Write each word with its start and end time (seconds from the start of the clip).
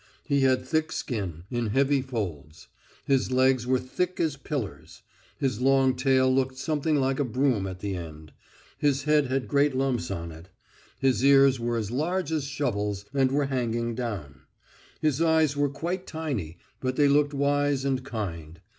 He 0.23 0.39
had 0.39 0.65
thick 0.65 0.91
skin, 0.91 1.43
in 1.51 1.67
heavy 1.67 2.01
folds. 2.01 2.69
His 3.05 3.31
legs 3.31 3.67
were 3.67 3.77
thick 3.77 4.19
as 4.19 4.35
pillars. 4.35 5.03
His 5.37 5.61
long 5.61 5.95
tail 5.95 6.33
looked 6.33 6.57
something 6.57 6.95
like 6.95 7.19
a 7.19 7.23
broom 7.23 7.67
at 7.67 7.81
the 7.81 7.93
end. 7.95 8.33
His 8.79 9.03
head 9.03 9.27
had 9.27 9.47
great 9.47 9.75
lumps 9.75 10.09
on 10.09 10.31
it. 10.31 10.49
His 10.97 11.23
ears 11.23 11.59
were 11.59 11.77
as 11.77 11.91
large 11.91 12.31
as 12.31 12.45
shovels, 12.45 13.05
and 13.13 13.31
were 13.31 13.45
hanging 13.45 13.93
down. 13.93 14.41
His 15.01 15.21
eyes 15.21 15.55
were 15.55 15.69
quite 15.69 16.07
tiny, 16.07 16.57
but 16.79 16.95
they 16.95 17.07
looked 17.07 17.35
wise 17.35 17.85
and 17.85 18.03
kind. 18.03 18.59